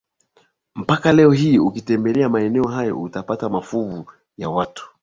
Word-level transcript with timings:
mpaka 0.75 1.13
leo 1.13 1.31
hii 1.31 1.57
ukitembelea 1.59 2.29
maeneo 2.29 2.63
hayo 2.67 3.01
utapata 3.01 3.49
mafuvu 3.49 4.11
ya 4.37 4.49
watu 4.49 4.89